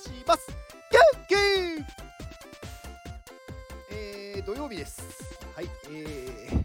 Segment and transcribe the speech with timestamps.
[0.00, 0.48] します
[0.90, 1.34] 元気
[3.92, 5.02] えー、土曜日です
[5.54, 6.64] はいえー、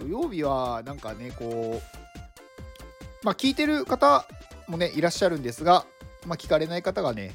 [0.00, 4.26] 土曜日はなんかねこうまあ聞いてる方
[4.68, 5.84] もねいらっしゃるんですが
[6.26, 7.34] まあ聞かれない方がね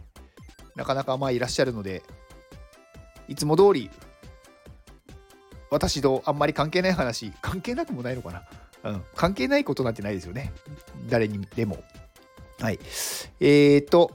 [0.76, 2.02] なかなかまあいらっしゃるので
[3.28, 3.92] いつも通り
[5.70, 8.44] 私とあんまり関係ない話関係なくもないのかな？
[8.82, 10.52] うん、関係ないことなんてないですよね。
[11.10, 11.84] 誰にでも。
[12.62, 12.80] はい。
[13.40, 14.12] えー、っと、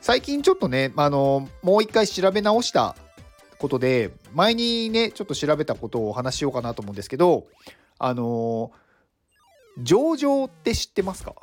[0.00, 2.96] 最近ちょっとね、あの、もう一回調べ直した
[3.58, 7.46] ことで、前にね、ちょっと調べたことをお話しようかなと思うんですけど、
[7.98, 8.72] あの、
[9.78, 11.34] 上場って知ってますか？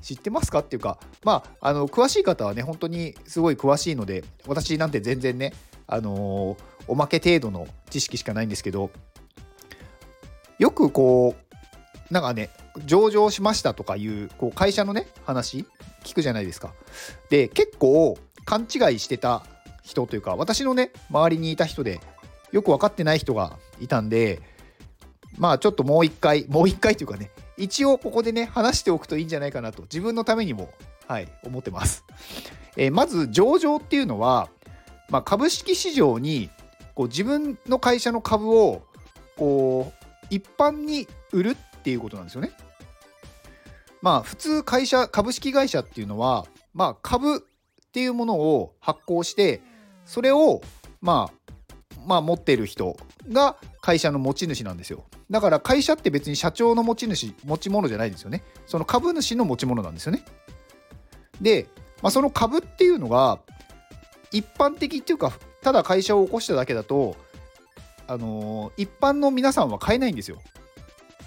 [0.00, 5.52] 知ってますかっていうか、まあ、あの、詳しい方はね、本当にすごい詳しいので、私なんて全然ね、
[5.86, 6.56] あの
[6.86, 8.90] おまけ程度の知識しかないんですけど、
[10.58, 11.34] よくこ
[12.10, 12.50] う、なんかね、
[12.84, 15.66] 上場しましたとかいうこう会社のね、話
[16.04, 16.72] 聞くじゃないですか。
[17.30, 19.44] で、結構勘違いしてた
[19.82, 22.00] 人というか、私のね、周りにいた人で、
[22.52, 24.40] よく分かってない人がいたんで、
[25.36, 30.70] まあちょっともう一回、もう一回というかね、一応ここでね、話しておくといいんじゃないかなと、自分のためにも、
[31.06, 32.04] はい、思ってます。
[32.76, 34.48] えー、まず、上場っていうのは、
[35.10, 36.50] まあ、株式市場に
[36.94, 38.82] こう自分の会社の株を
[39.36, 42.50] こう一般に売るっていうことなんですよね。
[44.02, 47.40] まあ普通会社株式会社っていうのはまあ株っ
[47.92, 49.60] ていうものを発行して
[50.04, 50.60] それを
[51.00, 51.54] まあ
[52.06, 52.96] まあ持ってる人
[53.30, 55.04] が会社の持ち主なんですよ。
[55.30, 58.42] だから会社って別に社長の持ち主持ち物じゃないですよね。
[58.66, 60.24] その株主の持ち物なんですよね。
[61.40, 61.68] で、
[62.02, 63.38] まあ、その株っていうのが
[64.32, 65.32] 一般的っていうか
[65.62, 67.16] ただ会社を起こしただけだと
[68.06, 70.38] あのー、一般の皆さんは買えないんですよ。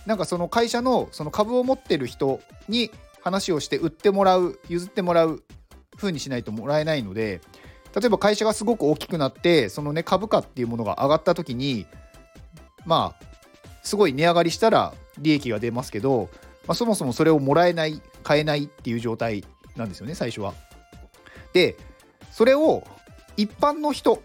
[0.06, 2.92] なんかその会社のその株を持ってる人に
[3.22, 5.44] 話をして売ってもらう譲ってもらう
[5.96, 7.42] 風にしないともらえないので
[7.96, 11.86] 例えば会社がすごく大きくなってそのね株価っていうものが上がった時に
[12.86, 13.26] まあ
[13.84, 16.30] すごい値上がりしたら利益が出ますけど、
[16.68, 19.44] まあ、そもそもそれをもらえない買えないっていう状態
[19.76, 20.54] なんですよね最初は。
[21.54, 21.76] で
[22.32, 22.84] それを
[23.36, 24.22] 一般の人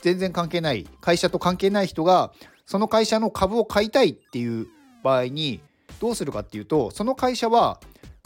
[0.00, 2.32] 全然関係ない会社と関係ない人が
[2.68, 4.66] その会社の株を買いたいっていう
[5.02, 5.62] 場合に
[6.00, 7.80] どうするかっていうとその会社は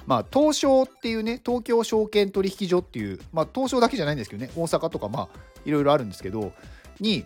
[0.04, 5.28] まあ、東証っていうね、東京証券取引所っていう、まあ、東証だけじゃないんですけどね、大阪とか、まあ、
[5.64, 6.52] いろいろあるんですけど、
[6.98, 7.24] に、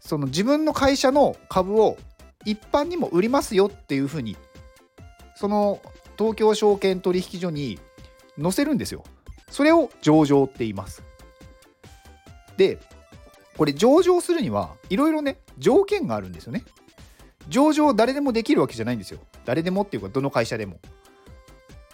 [0.00, 1.96] その自分の会社の株を
[2.44, 4.36] 一般にも売りますよっていうふうに、
[5.36, 5.80] その
[6.18, 7.78] 東京証券取引所に
[8.42, 9.04] 載せるんですよ。
[9.50, 11.02] それを上場って言います。
[12.56, 12.80] で、
[13.56, 16.64] これ上場するにはいろいろね条件があるんですよね。
[17.48, 19.20] 上場誰でもできるわけじゃないんですよ。
[19.44, 20.78] 誰でもっていうかどの会社でも。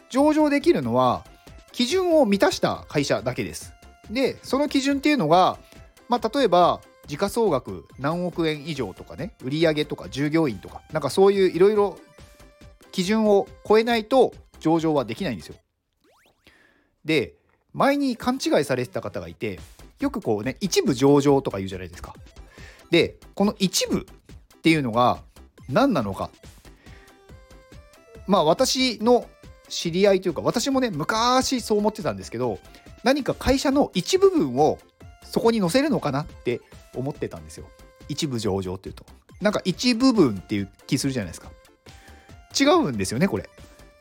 [0.08, 1.24] 上場できるのは
[1.72, 3.72] 基準を満たした会社だけです。
[4.10, 5.58] でその基準っていうのが
[6.08, 11.98] まあ例えば時価総額何億円以上とかね売上とか従業員とかなんかそういういろいろ
[12.92, 15.56] 基準を超えないと上場はできないんですよ。
[17.04, 17.34] で
[17.72, 19.60] 前に勘違いされてた方がいて
[20.00, 22.14] よくこうね一部上場とか言うじゃないですか。
[22.90, 25.22] でこの一部っていうのが
[25.68, 26.30] 何なのか。
[28.26, 29.26] まあ私の
[29.68, 32.58] 知り合いというか私もね昔そう思ってたんですけど
[33.04, 34.78] 何か会社の一部分を
[35.24, 36.60] そこに載せるのかなって
[36.94, 37.66] 思ってたんですよ。
[38.08, 39.04] 一部上場っていうと。
[39.40, 41.50] なんか一部分っていう気するじゃないですか。
[42.58, 43.48] 違うんですよねこれ。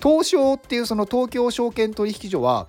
[0.01, 2.67] 東証っていうその東京証券取引所は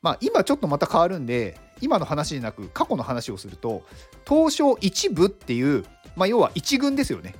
[0.00, 3.82] まあ今ちょっとまた変わるんで今の話じゃなく過去の話をすると
[4.26, 5.84] 東証一部っていう、
[6.16, 7.34] まあ、要は一軍ですよね。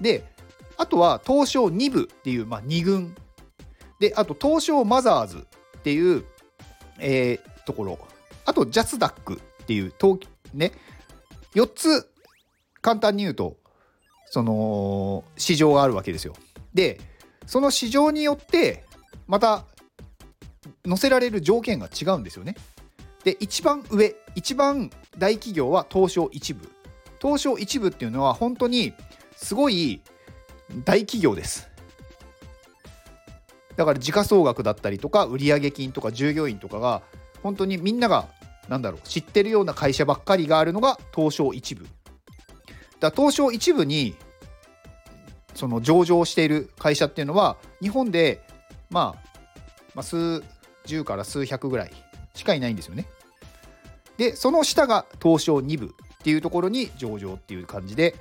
[0.00, 0.24] で
[0.76, 3.14] あとは東証2部っていう、まあ、2軍
[4.00, 5.46] であと東証マザーズ
[5.78, 6.24] っていう、
[6.98, 7.98] えー、ところ
[8.44, 10.20] あとジャスダックっていう東
[10.52, 10.72] ね
[11.54, 12.10] 4つ
[12.80, 13.56] 簡単に言うと
[14.26, 16.34] その市場があるわけですよ。
[16.74, 17.00] で
[17.46, 18.84] その市場によって
[19.26, 19.64] また
[20.86, 22.54] 載せられる条件が違うんですよね。
[23.26, 24.88] で一番上一番
[25.18, 26.70] 大企業は東証一部。
[27.20, 28.92] 東証一部っていうのは本当に
[29.34, 30.00] すごい
[30.84, 31.68] 大企業です。
[33.74, 37.02] だから時価総額だったりとか売上金とか従業員とかが
[37.42, 38.28] 本当にみんなが
[38.68, 41.84] なんだろう知ってるような会社ばっかりがあるのが東証一部。
[43.00, 44.14] だ東証一部に
[45.56, 48.40] その上場している会社っていうのは日本で
[48.88, 49.28] まあ、
[49.96, 50.44] まあ、数
[50.84, 51.92] 十から数百ぐらい
[52.36, 53.08] しかいないんですよね。
[54.18, 55.88] でその下が東証2部っ
[56.22, 58.16] ていうところに上場っていう感じで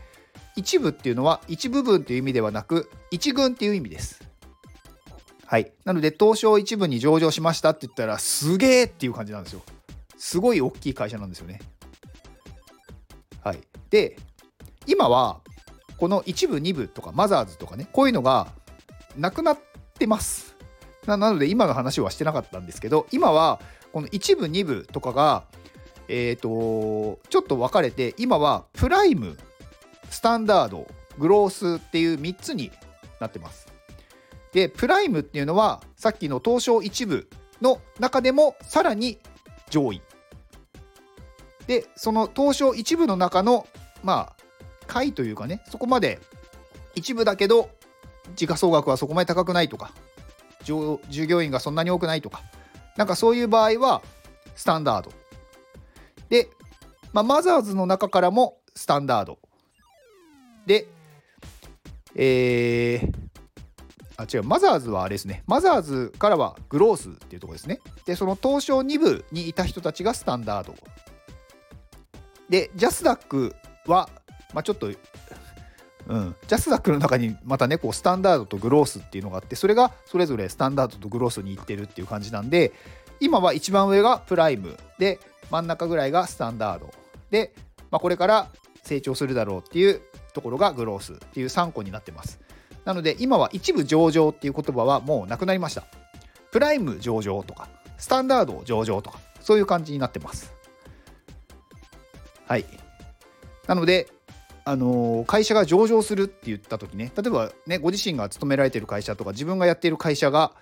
[0.56, 4.26] 一部っていうのは一部分っていう意味ではなく一軍っていう意味です。
[5.48, 5.72] はい。
[5.84, 9.62] なので、東証一部に上場しましたって言ったら、すげえっていう感じなんですよ。
[10.18, 11.62] すごい大きい会社なんですよね。
[13.44, 13.60] はい。
[13.92, 14.18] で、
[14.88, 15.42] 今は、
[15.98, 18.48] この一部、二部とか、マザーズとかね、こういうのが
[19.16, 19.60] なくなっ
[20.00, 20.56] てます。
[21.06, 23.62] なので、今の話はしてなかったんですけど、今は、
[23.94, 25.44] この一部、二部とかが、
[26.08, 29.38] えっ、ー、と、ちょっと分かれて、今はプライム、
[30.10, 30.88] スタンダード、
[31.18, 32.72] グロースっていう3つに
[33.20, 33.68] なってます。
[34.54, 37.28] で、プライムっていうのは、さっきの東証一部
[37.62, 39.20] の中でもさらに
[39.70, 40.02] 上位。
[41.68, 43.68] で、その東証一部の中の、
[44.04, 44.44] まあ、
[44.88, 46.20] 回というかね、そこまで
[46.94, 47.70] 一部だけど、
[48.36, 49.92] 時価総額はそこまで高くないとか、
[50.64, 52.42] 従業員がそんなに多くないとか、
[52.98, 54.02] なんかそういう場合は、
[54.56, 55.12] スタンダード。
[56.30, 56.50] で、
[57.14, 59.40] まあ、マザーズの中からもスタンダード。
[60.66, 60.88] で、
[62.16, 63.14] えー、
[64.18, 65.44] あ、違う、マザーズはあれですね。
[65.48, 67.80] マザーズからはグロースっていうところですね。
[68.06, 70.76] で、その東証2部にいた人たちがスタンダード。
[72.50, 73.56] で、ジャスダック
[73.88, 74.10] は、
[74.54, 82.72] まあ、ちょっと、うん、ジャスダックの中にまたね、こうスタンダードとグロースっていうのがあって、それがそれぞれスタンダードとグロースに行ってるっていう感じなんで、
[83.20, 85.20] 今は一番上がプライムで、
[85.50, 86.94] 真ん中ぐらいがスタンダード
[87.30, 87.54] で、
[87.92, 88.50] まあ、これから
[88.84, 90.02] 成長するだろうっていう
[90.34, 92.40] ところがグロースっていう3個になってます。
[92.84, 95.86] なので今は一部上場っていう言葉はもうなくなりました。
[96.52, 97.68] プライム上場とか、
[97.98, 100.54] スタンダード上場とか、そういう感じになってます。
[102.48, 102.66] はい。
[103.68, 104.08] なので、
[104.64, 110.54] あの、会社が上場するって言った時ね、例えばね、ご自身が勤められている会社とか、自分がやっている会社が、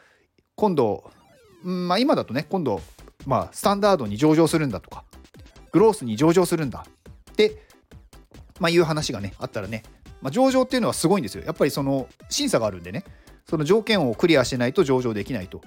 [0.55, 1.11] 今度、
[1.69, 2.81] んまあ、今だとね、今度、
[3.25, 5.03] まあ、スタンダードに上場するんだとか、
[5.71, 6.85] グロースに上場するんだ
[7.31, 7.63] って、
[8.59, 9.83] まあ、いう話がね、あったらね、
[10.21, 11.43] まあ、上場っていうのはすごいんですよ。
[11.43, 13.03] やっぱりその審査があるんでね、
[13.45, 15.61] その条件をクリアしないと上場できないと。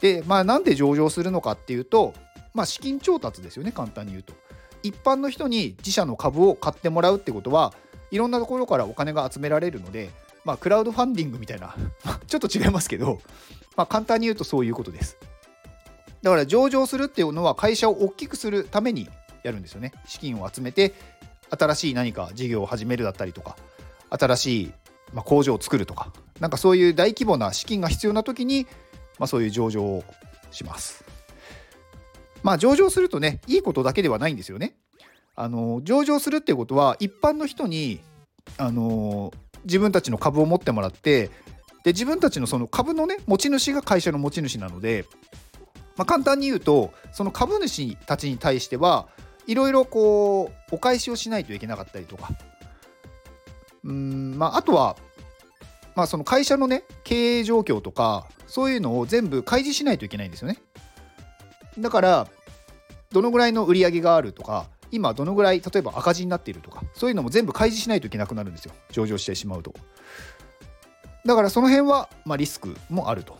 [0.00, 2.12] で、まあ、なんで上場するのかっていうと、
[2.54, 4.34] まあ、資金調達ですよね、簡単に言うと。
[4.82, 7.74] 一般の人に自社の株を買ってもらうってことは
[8.10, 10.10] いろんなところからお金が集められるので、
[10.46, 11.74] まあ、クラウドファンディングみたいな
[12.28, 13.20] ちょっと違いますけど、
[13.76, 15.18] まあ、簡単に言うとそういうことです。
[16.22, 19.08] だから上場するっていうのは会社を大きくするために
[19.42, 19.92] やるんですよね。
[20.06, 20.94] 資金を集めて
[21.50, 23.56] 新しい何か事業を始めるだったりとか
[24.10, 24.72] 新しい、
[25.12, 28.66] ま工場を作るとかなんかそういう大規模な資金が必要な時に、
[29.18, 30.04] まあ、そういう上場を
[30.52, 31.04] します。
[32.44, 34.76] まあ上場するとねいいことだけではないんですよね。
[35.34, 38.00] あの上場するっていうことは一般の人に
[38.58, 39.32] あの
[39.66, 41.30] 自分たちの株を持ってもらって
[41.84, 45.04] で自分たちのその株のね持ち主が会社の持ち主なので、
[45.96, 49.08] まあ、簡単に言うとその株主たちに対しては
[49.46, 52.30] いろいろこうお返しをしないといけなかったりとか。
[53.84, 54.96] うんまああとは
[55.94, 60.58] まあその会社のね経営状況とかそういうのを全部開示しないといけないんですよね。
[61.78, 62.28] だから
[63.12, 68.72] どのぐらいの売り上げがあるとか今どのぐらい例えば赤字になっているとかそういうのも全部開示しないといけなくなるんですよ。
[68.90, 69.74] 上場してしまうと。
[71.24, 73.38] だからその辺は、まあ、リスクもあると。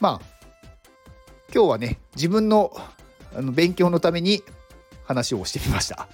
[0.00, 0.38] まあ
[1.52, 2.72] 今日はね自分の
[3.34, 4.42] あの勉強のために
[5.04, 6.08] 話をしてみました。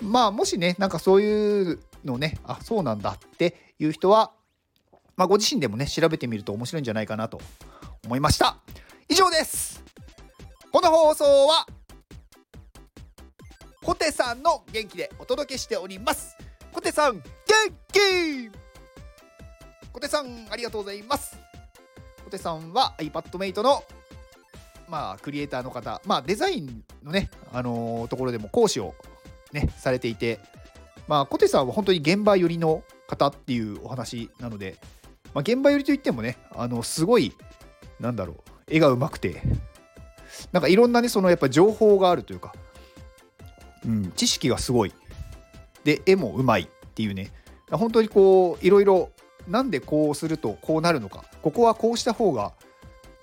[0.00, 4.32] まあもしねなんかそういうのねあそうなんだっていう人は、
[5.16, 7.40] まあ、ご自身でもね調べてみると面白いんじゃないかなと
[8.04, 8.56] 思いました。
[9.08, 9.82] 以上です。
[10.72, 11.66] この放送は
[13.84, 16.34] コテさんの元気でお届けしております。
[16.72, 17.22] コテさん元
[17.92, 18.50] 気。
[19.92, 21.36] コテさんありがとうございます。
[22.24, 23.84] コテさんは iPadMate の
[24.88, 28.94] まあクリエイターの方まあデザインのねあのー、ところでも講師を
[29.52, 30.40] ねされていて
[31.06, 34.76] まあコテさんは本当に現場寄りの方っていうお話なので
[35.34, 37.34] まあ現場寄りといってもねあのすごい
[38.00, 38.36] なんだろう
[38.68, 39.42] 絵がうまくて
[40.52, 42.54] なんかいろんなねそのやっぱ情報があるというか、
[43.86, 44.92] うん、知識がすごい。
[45.84, 47.32] で絵もうまいっていうね。
[47.70, 49.10] 本当にこういろいろ
[49.48, 51.24] なんでこうするとこうなるのか。
[51.42, 52.52] ここはこうした方が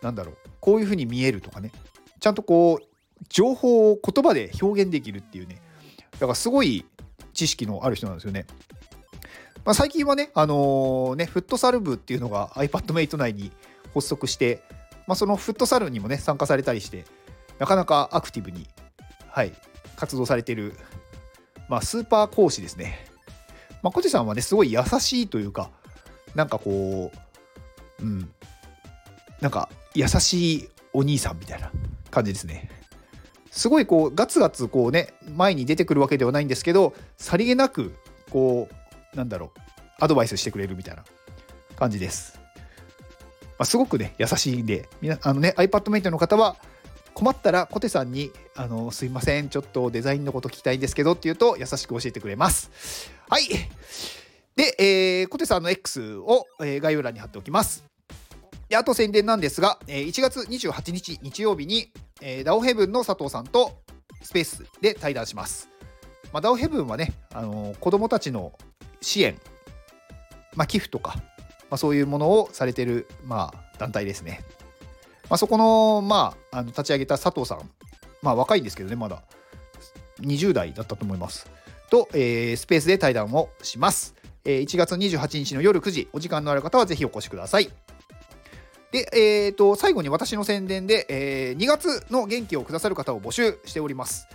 [0.02, 1.72] なんだろうこういうふうに見えるとかね。
[2.20, 2.86] ちゃんとこう
[3.30, 5.62] 情報を言葉で表現できるっていうね。
[6.14, 6.86] だからすごい
[7.34, 8.46] 知識のある人なんですよね。
[9.66, 13.52] まあ、最近はね、あのー、ね、フットサル部っていうのが iPadMate 内に
[13.94, 14.64] 発足して、
[15.10, 17.04] まあ、そのフットサルにもね、参加されたりして、
[17.58, 18.68] なかなかアクティブに、
[19.28, 19.54] はい、
[19.96, 20.76] 活動されてる、
[21.68, 23.08] まあ、スーパー講師ですね。
[23.82, 25.72] まあ、コジさんはね、すごい優しいというか、
[26.36, 27.12] なんかこ
[28.00, 28.30] う、うん、
[29.42, 31.72] なんか優しいお兄さんみたいな
[32.12, 32.70] 感じですね。
[33.50, 37.96] すごいこうガツガツこうね前に出てくるわけではないんですけどさりげなく
[38.30, 38.70] こ
[39.12, 39.60] うなんだろう
[40.00, 41.04] アドバイスしてくれるみたいな
[41.76, 42.39] 感じです。
[43.60, 46.56] まあ、すごくね、優しいんで、みなあのね、iPad メイトの方は、
[47.14, 53.12] 困ったらコテさんにあの「すいませんちょっとデザインのこと聞きたいんですけど」って言うと優しく教えてくれます。
[53.28, 53.50] はい
[54.56, 57.84] で、えーコテさんの X を、えー概要欄に貼っておきます。
[58.70, 63.82] であと宣伝なんですが、えー1月28日日曜日に、えーダオヘブンの佐藤さんと
[64.22, 65.70] スペースで対談します。
[66.32, 68.54] まあ、ダオヘブンはね、あのー子どもたちの
[69.02, 69.40] 支援、
[70.56, 71.22] まあ、寄付とか、
[71.70, 74.42] まあ、そういうものをされてる、まあ、団体ですね。
[75.30, 77.70] まあ、そこの,、まあ、あの立ち上げた佐藤さん、
[78.22, 79.22] まあ、若いんですけどねまだ。
[80.22, 81.50] 20代だったと思います。
[81.90, 86.08] と、えースペースで対談をします、えー1月28日の夜9時。
[86.14, 87.70] お時間のある方はぜひお越しください。
[88.92, 94.28] で、えー、と最後に私の宣伝で、え2月の元気をくださる方を募集しております、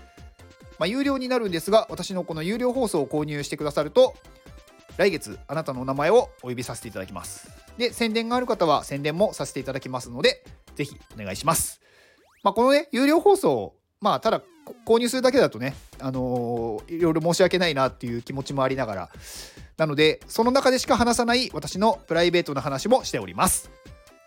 [0.79, 4.14] まあ、有料になるんですが私のこの有料放送を購入してくださると
[4.97, 11.81] 来月あなたのお名前をお呼びさせていただきますで宣伝がある方は宣伝もさせていただきますのでぜひお願いします。
[12.43, 14.43] まあ、このね、有料放送、まあ、ただ
[14.87, 19.11] 購入するだけだとね、あのーいろいろ申し訳ないなっていう気持ちもありながら、
[19.77, 23.71] なので、その中でしか話さない私のプライベートな話もしております。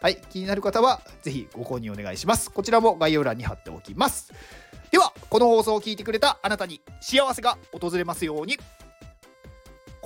[0.02, 2.52] はい、気になる方はぜひご購入お願いします。
[2.52, 4.34] こちらも概要欄に貼っておきます。
[4.92, 8.58] では、この放送を聞いてくれたあなたに幸せが訪れますように。